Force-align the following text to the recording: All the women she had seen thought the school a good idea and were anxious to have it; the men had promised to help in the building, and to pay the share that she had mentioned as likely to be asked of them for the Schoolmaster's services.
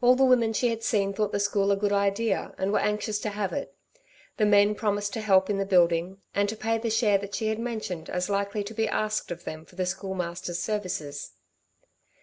All 0.00 0.14
the 0.14 0.24
women 0.24 0.54
she 0.54 0.68
had 0.70 0.82
seen 0.82 1.12
thought 1.12 1.32
the 1.32 1.38
school 1.38 1.70
a 1.70 1.76
good 1.76 1.92
idea 1.92 2.54
and 2.56 2.72
were 2.72 2.78
anxious 2.78 3.18
to 3.18 3.28
have 3.28 3.52
it; 3.52 3.76
the 4.38 4.46
men 4.46 4.68
had 4.68 4.78
promised 4.78 5.12
to 5.12 5.20
help 5.20 5.50
in 5.50 5.58
the 5.58 5.66
building, 5.66 6.16
and 6.34 6.48
to 6.48 6.56
pay 6.56 6.78
the 6.78 6.88
share 6.88 7.18
that 7.18 7.34
she 7.34 7.48
had 7.48 7.58
mentioned 7.58 8.08
as 8.08 8.30
likely 8.30 8.64
to 8.64 8.72
be 8.72 8.88
asked 8.88 9.30
of 9.30 9.44
them 9.44 9.66
for 9.66 9.76
the 9.76 9.84
Schoolmaster's 9.84 10.60
services. 10.60 11.32